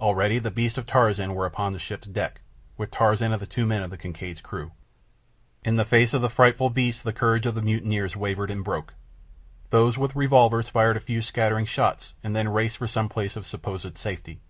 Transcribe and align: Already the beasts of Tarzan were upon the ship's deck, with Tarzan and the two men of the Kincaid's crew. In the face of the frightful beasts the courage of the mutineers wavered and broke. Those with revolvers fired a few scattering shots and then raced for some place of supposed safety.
Already 0.00 0.38
the 0.38 0.50
beasts 0.50 0.78
of 0.78 0.86
Tarzan 0.86 1.34
were 1.34 1.44
upon 1.44 1.74
the 1.74 1.78
ship's 1.78 2.06
deck, 2.08 2.40
with 2.78 2.90
Tarzan 2.90 3.30
and 3.32 3.42
the 3.42 3.46
two 3.46 3.66
men 3.66 3.82
of 3.82 3.90
the 3.90 3.98
Kincaid's 3.98 4.40
crew. 4.40 4.72
In 5.62 5.76
the 5.76 5.84
face 5.84 6.14
of 6.14 6.22
the 6.22 6.30
frightful 6.30 6.70
beasts 6.70 7.02
the 7.02 7.12
courage 7.12 7.44
of 7.44 7.54
the 7.54 7.60
mutineers 7.60 8.16
wavered 8.16 8.50
and 8.50 8.64
broke. 8.64 8.94
Those 9.68 9.98
with 9.98 10.16
revolvers 10.16 10.70
fired 10.70 10.96
a 10.96 11.00
few 11.00 11.20
scattering 11.20 11.66
shots 11.66 12.14
and 12.24 12.34
then 12.34 12.48
raced 12.48 12.78
for 12.78 12.88
some 12.88 13.10
place 13.10 13.36
of 13.36 13.44
supposed 13.44 13.98
safety. 13.98 14.40